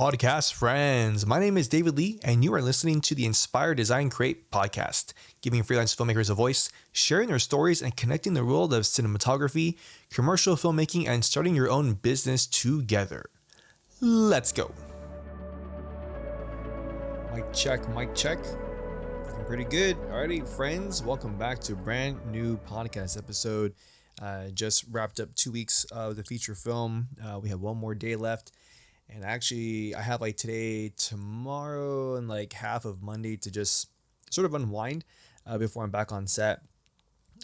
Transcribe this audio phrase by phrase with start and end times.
[0.00, 1.26] podcast friends.
[1.26, 5.12] My name is David Lee, and you are listening to the Inspire Design Create podcast,
[5.42, 9.76] giving freelance filmmakers a voice, sharing their stories, and connecting the world of cinematography,
[10.10, 13.26] commercial filmmaking, and starting your own business together.
[14.00, 14.72] Let's go.
[17.34, 18.38] Mic check, mic check.
[19.26, 19.98] Looking pretty good.
[20.04, 23.74] Alrighty, friends, welcome back to a brand new podcast episode.
[24.22, 27.08] Uh, just wrapped up two weeks of the feature film.
[27.22, 28.52] Uh, we have one more day left
[29.12, 33.88] and actually I have like today, tomorrow, and like half of Monday to just
[34.30, 35.04] sort of unwind
[35.46, 36.62] uh, before I'm back on set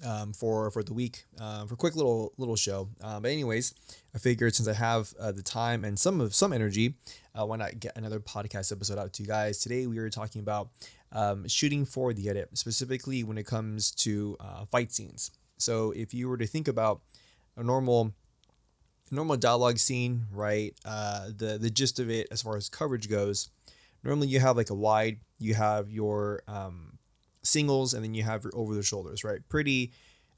[0.04, 2.88] um, for for the week uh, for a quick little little show.
[3.02, 3.74] Uh, but anyways,
[4.14, 6.94] I figured since I have uh, the time and some of some energy,
[7.34, 9.58] uh, why not get another podcast episode out to you guys?
[9.58, 10.70] Today we are talking about
[11.12, 15.30] um, shooting for the edit, specifically when it comes to uh, fight scenes.
[15.58, 17.00] So if you were to think about
[17.56, 18.12] a normal
[19.10, 20.74] normal dialogue scene, right?
[20.84, 23.50] Uh, the the gist of it, as far as coverage goes,
[24.02, 26.98] normally you have like a wide, you have your um,
[27.42, 29.40] singles, and then you have your over the shoulders, right?
[29.48, 29.92] Pretty,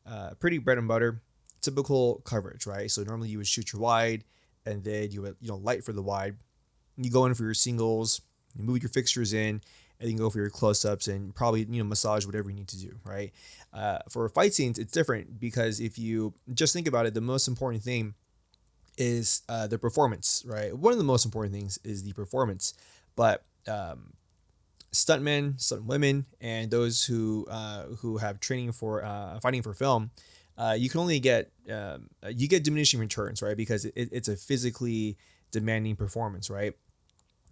[0.06, 1.22] uh, pretty bread and butter,
[1.60, 2.90] typical coverage, right?
[2.90, 4.24] So normally you would shoot your wide,
[4.66, 6.36] and then you would you know light for the wide.
[6.96, 8.20] You go in for your singles,
[8.56, 9.60] you move your fixtures in,
[10.00, 12.78] and can go for your close-ups and probably you know massage whatever you need to
[12.78, 13.32] do right
[13.72, 17.48] uh, for fight scenes it's different because if you just think about it the most
[17.48, 18.14] important thing
[18.98, 20.76] is uh, the performance, right?
[20.76, 22.74] One of the most important things is the performance,
[23.16, 24.12] but um,
[24.92, 30.10] stuntmen, stunt women, and those who uh, who have training for uh, fighting for film,
[30.56, 33.56] uh, you can only get um, you get diminishing returns, right?
[33.56, 35.16] Because it, it's a physically
[35.50, 36.74] demanding performance, right?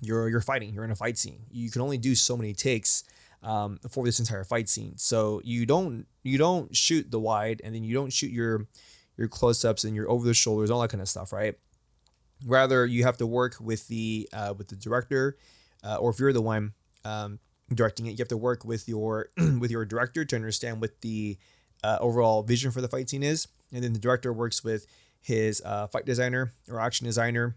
[0.01, 1.45] You're you're fighting, you're in a fight scene.
[1.51, 3.05] You can only do so many takes
[3.43, 4.95] um, for this entire fight scene.
[4.97, 8.67] So you don't you don't shoot the wide, and then you don't shoot your
[9.17, 11.57] your close-ups and your over the shoulders, all that kind of stuff, right?
[12.45, 15.37] Rather, you have to work with the uh, with the director,
[15.85, 17.39] uh, or if you're the one um,
[17.75, 21.39] directing it, you have to work with your with your director to understand what the
[21.83, 24.87] uh, overall vision for the fight scene is, and then the director works with
[25.23, 27.57] his uh, fight designer or action designer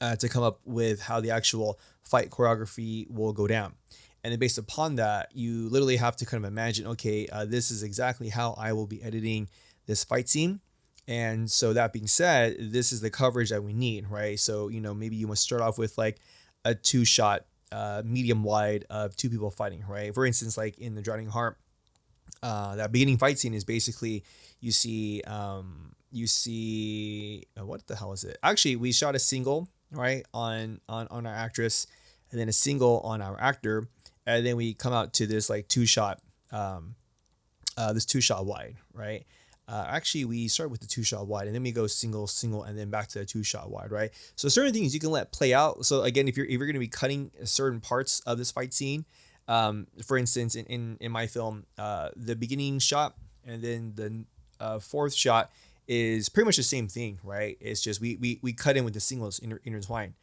[0.00, 3.74] uh, to come up with how the actual fight choreography will go down.
[4.22, 7.70] And then based upon that, you literally have to kind of imagine, okay, uh, this
[7.70, 9.48] is exactly how I will be editing
[9.86, 10.60] this fight scene.
[11.10, 14.38] And so that being said, this is the coverage that we need, right?
[14.38, 16.20] So, you know, maybe you want to start off with like
[16.64, 20.14] a two shot, uh, medium wide of two people fighting, right?
[20.14, 21.58] For instance, like in the Drowning Heart,
[22.44, 24.22] uh, that beginning fight scene is basically
[24.60, 28.38] you see, um, you see, uh, what the hell is it?
[28.44, 31.88] Actually, we shot a single, right, on, on, on our actress
[32.30, 33.88] and then a single on our actor.
[34.26, 36.20] And then we come out to this like two shot,
[36.52, 36.94] um,
[37.76, 39.26] uh, this two shot wide, right?
[39.70, 42.64] Uh, actually, we start with the two shot wide and then we go single, single,
[42.64, 44.10] and then back to the two shot wide, right?
[44.34, 45.86] So certain things you can let play out.
[45.86, 48.74] So again, if you're if you're going to be cutting certain parts of this fight
[48.74, 49.04] scene,
[49.46, 53.14] um, for instance, in in, in my film, uh, the beginning shot
[53.46, 54.24] and then the
[54.58, 55.52] uh, fourth shot
[55.86, 57.56] is pretty much the same thing, right?
[57.60, 60.14] It's just we we, we cut in with the singles inter- intertwined.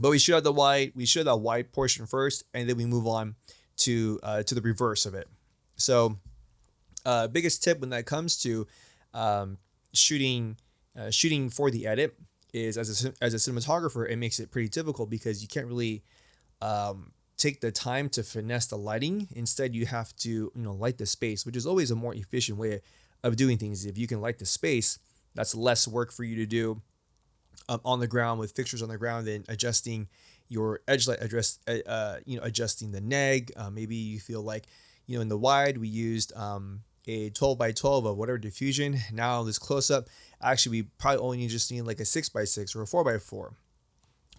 [0.00, 2.86] But we shoot out the wide, we shoot that wide portion first, and then we
[2.86, 3.36] move on
[3.78, 5.28] to uh, to the reverse of it.
[5.76, 6.18] So
[7.04, 8.66] uh, biggest tip when that comes to
[9.14, 9.58] um,
[9.92, 10.56] shooting
[10.98, 12.16] uh, shooting for the edit
[12.52, 16.02] is as a, as a cinematographer, it makes it pretty difficult because you can't really
[16.60, 19.28] um, take the time to finesse the lighting.
[19.36, 22.58] Instead, you have to you know light the space, which is always a more efficient
[22.58, 22.80] way
[23.22, 23.86] of doing things.
[23.86, 24.98] If you can light the space,
[25.34, 26.82] that's less work for you to do
[27.68, 30.08] um, on the ground with fixtures on the ground than adjusting
[30.48, 33.52] your edge light address, uh, uh, you know, adjusting the neg.
[33.56, 34.66] Uh, maybe you feel like,
[35.06, 38.98] you know, in the wide we used um, a 12 by 12 of whatever diffusion.
[39.12, 40.08] Now this close up,
[40.40, 43.18] actually we probably only just need like a six by six or a four by
[43.18, 43.54] four,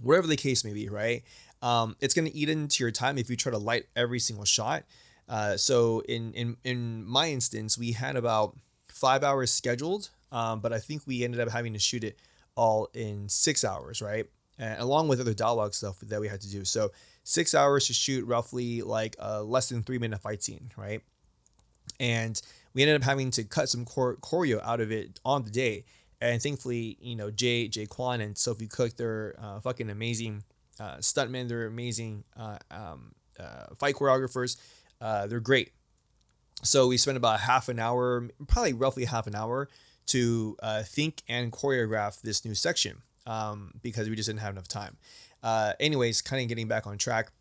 [0.02, 1.24] whatever the case may be, right?
[1.62, 4.46] Um, it's going to eat into your time if you try to light every single
[4.46, 4.84] shot.
[5.30, 8.58] Uh, so in, in, in my instance, we had about
[8.88, 12.18] five hours scheduled, um, but I think we ended up having to shoot it
[12.56, 14.26] all in six hours, right?
[14.58, 16.66] And along with other dialogue stuff that we had to do.
[16.66, 16.92] So
[17.24, 21.02] six hours to shoot roughly like a less than three minute fight scene, right?
[22.02, 22.42] And
[22.74, 25.86] we ended up having to cut some choreo out of it on the day.
[26.20, 30.44] And thankfully, you know, Jay, Jay Kwan and Sophie Cook, they're uh, fucking amazing
[30.80, 31.48] uh, stuntmen.
[31.48, 34.58] They're amazing uh, um, uh, fight choreographers.
[35.00, 35.72] Uh, they're great.
[36.64, 39.70] So we spent about half an hour, probably roughly half an hour,
[40.08, 44.68] to uh, think and choreograph this new section um, because we just didn't have enough
[44.68, 44.98] time.
[45.80, 47.32] anyways, kind of getting back on track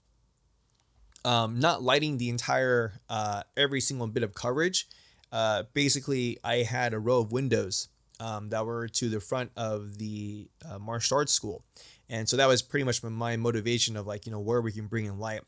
[1.25, 4.89] um, not lighting the entire uh, every single bit of coverage.
[5.33, 7.89] Uh, basically, I had a row of windows
[8.19, 11.65] um, that were to the front of the uh, martial arts school,
[12.09, 14.87] And so that was pretty much my motivation of like, you know, where we can
[14.87, 15.43] bring in light.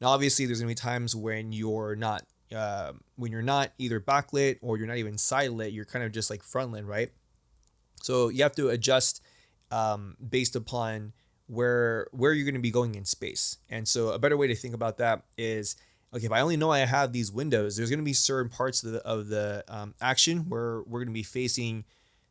[0.00, 2.22] Now, obviously, there's gonna be times when you're not,
[2.54, 5.72] uh, when you're not either backlit or you're not even side lit.
[5.72, 7.10] You're kind of just like front lit, right?
[8.02, 9.22] So you have to adjust
[9.70, 11.14] um, based upon
[11.46, 13.58] where where you're going to be going in space.
[13.68, 15.76] And so a better way to think about that is
[16.14, 18.82] okay, if I only know I have these windows, there's going to be certain parts
[18.82, 21.84] of the of the um, action where we're going to be facing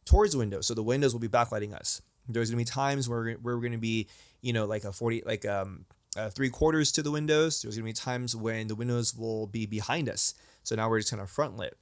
[0.06, 0.68] towards the windows.
[0.68, 2.01] So the windows will be backlighting us.
[2.27, 4.07] There's going to be times where we're going to be,
[4.42, 7.62] you know, like a 40 like um uh, three quarters to the windows.
[7.62, 10.36] There's going to be times when the windows will be behind us.
[10.63, 11.75] So now we're just kind of front lit.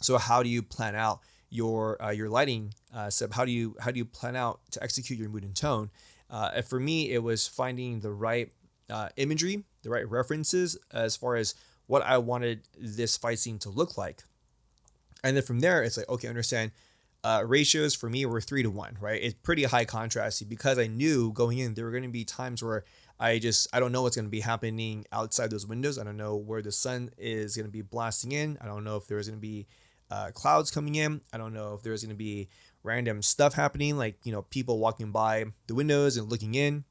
[0.00, 1.20] So how do you plan out
[1.50, 3.34] your uh, your lighting uh, setup?
[3.34, 5.90] How do you how do you plan out to execute your mood and tone?
[6.30, 8.50] Uh, for me, it was finding the right
[8.90, 11.54] uh, imagery, the right references as far as
[11.86, 14.22] what I wanted this fight scene to look like.
[15.22, 16.72] And then from there, it's like, okay, understand
[17.24, 19.20] uh, ratios for me were three to one, right?
[19.20, 22.62] It's pretty high contrast because I knew going in there were going to be times
[22.62, 22.84] where
[23.18, 25.98] I just I don't know what's going to be happening outside those windows.
[25.98, 28.58] I don't know where the sun is going to be blasting in.
[28.60, 29.66] I don't know if there's going to be
[30.10, 31.20] uh, clouds coming in.
[31.32, 32.48] I don't know if there's going to be
[32.86, 36.84] random stuff happening, like you know people walking by the windows and looking in.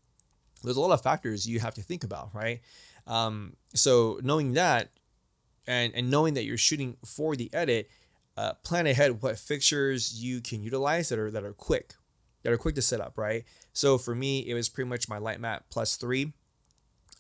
[0.64, 2.62] There's a lot of factors you have to think about, right?
[3.08, 4.92] Um, so knowing that,
[5.68, 7.90] and and knowing that you're shooting for the edit,
[8.38, 11.94] uh, plan ahead what fixtures you can utilize that are that are quick,
[12.44, 13.46] that are quick to set up, right?
[13.74, 16.34] So for me, it was pretty much my LiteMat plus three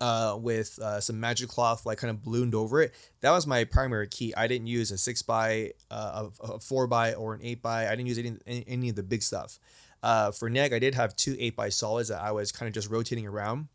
[0.01, 2.93] uh, with uh, some magic cloth like kind of ballooned over it.
[3.21, 4.33] That was my primary key.
[4.35, 7.87] I didn't use a six by, uh, a, a four by, or an eight by.
[7.87, 9.59] I didn't use any any, of the big stuff.
[10.03, 12.73] Uh, for neg, I did have two eight by solids that I was kind of
[12.73, 13.67] just rotating around,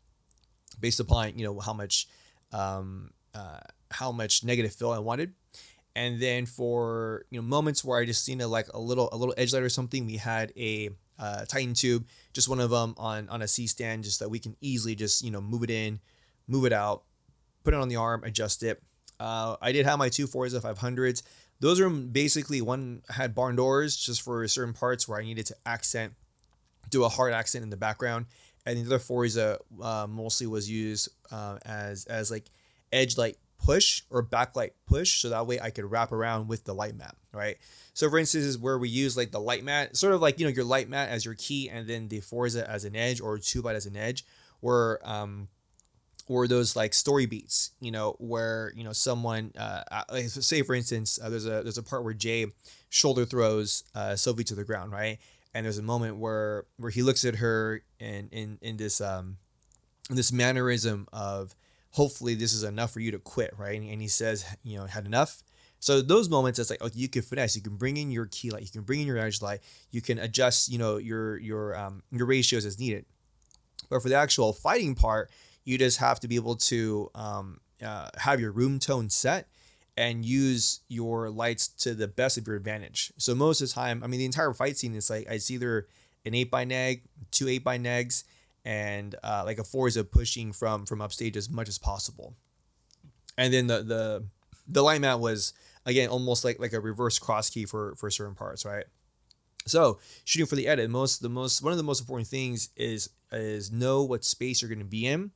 [0.79, 2.07] based upon you know how much,
[2.53, 3.59] um, uh,
[3.89, 5.33] how much negative fill I wanted.
[5.93, 9.17] And then for you know moments where I just seen a like a little a
[9.17, 12.95] little edge light or something, we had a uh, Titan tube, just one of them
[12.97, 15.69] on on a C stand, just that we can easily just you know move it
[15.69, 15.99] in,
[16.47, 17.03] move it out,
[17.63, 18.81] put it on the arm, adjust it.
[19.19, 21.21] Uh, I did have my two Forza 500s.
[21.59, 25.55] Those are basically one had barn doors just for certain parts where I needed to
[25.63, 26.13] accent,
[26.89, 28.25] do a hard accent in the background,
[28.65, 32.45] and the other Forza uh, mostly was used uh, as as like
[32.91, 36.73] edge light push or backlight push, so that way I could wrap around with the
[36.73, 37.57] LiteMat, right?
[37.93, 40.51] So for instance, is where we use like the LiteMat, sort of like you know
[40.51, 43.75] your LiteMat as your key, and then the Forza as an edge or two byte
[43.75, 44.25] as an edge,
[44.59, 45.47] where um
[46.27, 50.73] or those like story beats, you know, where you know someone, uh, like say for
[50.73, 52.45] instance, uh, there's a there's a part where Jay
[52.89, 55.19] shoulder throws uh, Sylvie to the ground, right?
[55.53, 59.37] And there's a moment where where he looks at her and in in this um
[60.09, 61.55] this mannerism of
[61.91, 63.79] hopefully this is enough for you to quit, right?
[63.79, 65.43] And, and he says, you know, had enough.
[65.79, 67.55] So those moments, it's like, okay, you can finesse.
[67.55, 68.61] You can bring in your key light.
[68.61, 69.61] You can bring in your edge light.
[69.89, 73.05] You can adjust, you know, your your um your ratios as needed.
[73.89, 75.31] But for the actual fighting part,
[75.65, 79.47] you just have to be able to um, uh, have your room tone set
[79.97, 83.11] and use your lights to the best of your advantage.
[83.17, 85.87] So most of the time, I mean, the entire fight scene is like it's either
[86.25, 88.23] an eight by neg, two eight by negs,
[88.65, 92.35] and uh, like a Forza pushing from from upstage as much as possible.
[93.37, 94.25] And then the the
[94.67, 95.53] the LiteMat was
[95.85, 98.85] again almost like like a reverse cross key for for certain parts, right?
[99.65, 103.09] So shooting for the edit, most the most one of the most important things is
[103.31, 105.31] is know what space you're going to be in.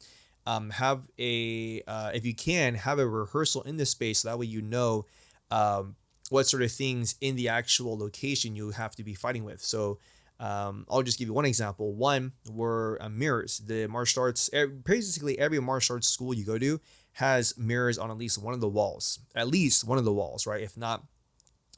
[0.47, 4.37] Um, have a uh, if you can have a rehearsal in this space so that
[4.37, 5.05] way you know
[5.49, 5.95] um,
[6.29, 9.61] what sort of things in the actual location you have to be fighting with.
[9.61, 9.99] So
[10.39, 11.93] um, I'll just give you one example.
[11.93, 13.59] One were uh, mirrors.
[13.59, 14.49] The martial arts,
[14.83, 16.79] basically every martial arts school you go to
[17.13, 20.45] has mirrors on at least one of the walls, at least one of the walls,
[20.45, 20.61] right?
[20.61, 21.03] If not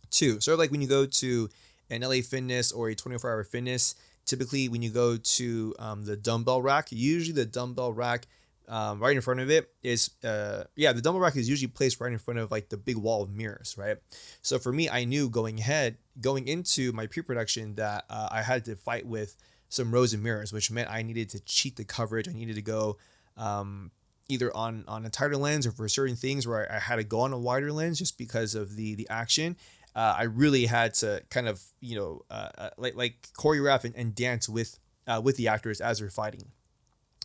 [0.09, 0.39] two.
[0.41, 1.49] Sort of like when you go to
[1.89, 3.95] an LA Fitness or a 24 hour fitness,
[4.25, 8.27] typically when you go to um, the dumbbell rack, usually the dumbbell rack
[8.67, 11.99] um, right in front of it is, uh, yeah, the dumbbell rack is usually placed
[11.99, 13.97] right in front of like the big wall of mirrors, right?
[14.41, 18.41] So for me, I knew going ahead, going into my pre production, that uh, I
[18.41, 19.37] had to fight with
[19.69, 22.27] some rows of mirrors, which meant I needed to cheat the coverage.
[22.27, 22.97] I needed to go
[23.37, 23.91] um,
[24.27, 27.21] either on on a tighter lens or for certain things where I had to go
[27.21, 29.55] on a wider lens just because of the the action
[29.97, 33.95] uh, I really had to kind of you know uh, uh, like like choreograph and,
[33.95, 36.51] and dance with uh, with the actors as they're fighting.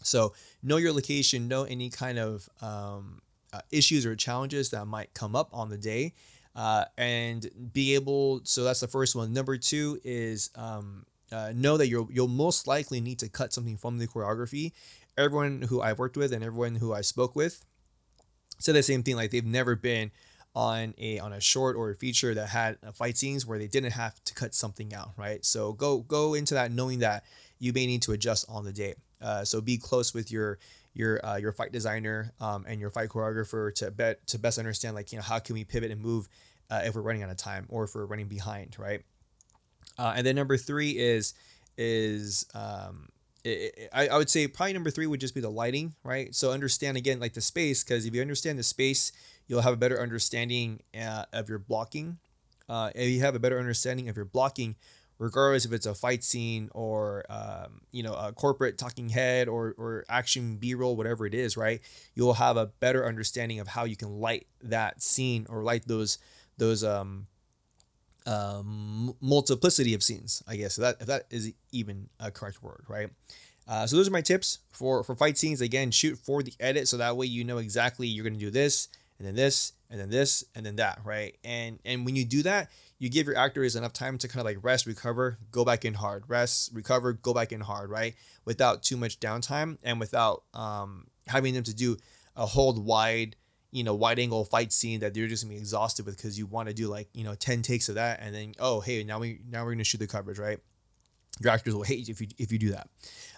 [0.05, 3.21] So know your location, know any kind of um,
[3.53, 6.15] uh, issues or challenges that might come up on the day,
[6.55, 8.41] uh, and be able.
[8.45, 9.33] So that's the first one.
[9.33, 11.07] Number two is um,
[11.55, 14.73] know that you'll you'll most likely need to cut something from the choreography.
[15.17, 17.65] Everyone who I've worked with and everyone who I spoke with
[18.59, 19.17] said the same thing.
[19.17, 20.11] Like they've never been
[20.55, 23.93] on a on a short or a feature that had fight scenes where they didn't
[23.93, 25.45] have to cut something out, right?
[25.45, 27.25] So go go into that knowing that
[27.59, 28.95] you may need to adjust on the day.
[29.23, 30.59] Uh, so be close with your
[30.95, 34.95] your uh, your fight designer um, and your fight choreographer to bet to best understand
[34.95, 36.29] like you know how can we pivot and move
[36.71, 39.03] uh, if we're running out of time or if we're running behind, right?
[39.99, 41.35] Uh, and then number three is
[41.77, 43.09] is um,
[43.45, 46.35] it, it, I, I would say probably number three would just be the lighting, right?
[46.35, 49.13] So understand again like the space because if you understand the space,
[49.47, 52.19] you'll have a better understanding uh, of your blocking.
[52.69, 54.77] Uh, if you have a better understanding of your blocking,
[55.23, 59.75] regardless if it's a fight scene or um, you know a corporate talking head or
[59.79, 61.81] or action b-roll whatever it is right?
[62.15, 66.19] You'll have a better understanding of how you can light that scene or light those
[66.59, 67.27] those um,
[68.27, 72.85] um multiplicity of scenes i guess so that if that is even a correct word
[72.89, 73.09] right?
[73.69, 75.61] Uh, so those are my tips for for fight scenes.
[75.61, 78.51] Again shoot for the edit so that way you know exactly you're going to do
[78.51, 78.89] this
[79.19, 81.37] and then this and then this and then that right?
[81.45, 82.71] And and when you do that
[83.03, 85.93] you give your actors enough time to kind of like rest recover go back in
[85.93, 91.09] hard rest recover go back in hard right without too much downtime and without um
[91.27, 91.97] having them to do
[92.37, 93.35] a hold wide
[93.73, 96.47] you know wide angle fight scene that they're just gonna be exhausted with because you
[96.47, 99.19] want to do like you know 10 takes of that and then oh hey now
[99.19, 100.61] we now we're gonna shoot the coverage right
[101.41, 102.89] your actors will hate you if you if you do that.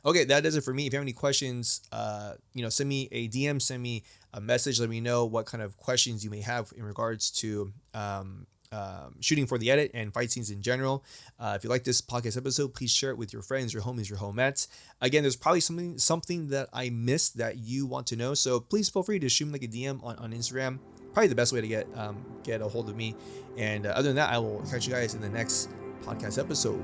[0.04, 0.87] Okay, that does it for me.
[0.87, 4.02] If you have any questions, uh, you know, send me a DM, send me
[4.33, 4.80] a message.
[4.80, 9.14] Let me know what kind of questions you may have in regards to um, um,
[9.21, 11.04] shooting for the edit and fight scenes in general.
[11.38, 14.09] Uh, if you like this podcast episode, please share it with your friends, your homies,
[14.09, 14.66] your homettes.
[15.00, 18.35] Again, there's probably something something that I missed that you want to know.
[18.35, 20.78] So please feel free to shoot me like a DM on, on Instagram.
[21.12, 23.14] Probably the best way to get um, get a hold of me.
[23.57, 25.71] And uh, other than that, I will catch you guys in the next
[26.02, 26.83] podcast episode.